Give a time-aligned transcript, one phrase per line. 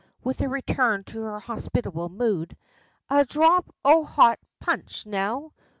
[0.23, 2.57] with a return to her hospitable mood
[3.11, 5.53] "a dhrop o' hot punch, now?